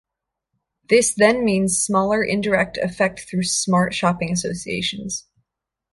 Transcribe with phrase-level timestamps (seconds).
[0.89, 5.27] This then means smaller indirect effect through smart shopping associations.